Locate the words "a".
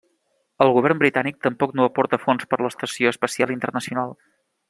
2.61-2.65